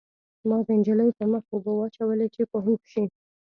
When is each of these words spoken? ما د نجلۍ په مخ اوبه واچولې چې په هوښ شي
ما 0.47 0.57
د 0.65 0.69
نجلۍ 0.79 1.09
په 1.17 1.23
مخ 1.31 1.43
اوبه 1.53 1.71
واچولې 1.75 2.27
چې 2.35 2.41
په 2.51 2.57
هوښ 2.65 2.81
شي 2.93 3.03